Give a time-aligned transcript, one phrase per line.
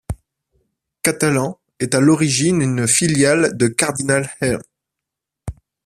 [1.03, 4.65] Catalent est à l'origine une filiale de Cardinal Health.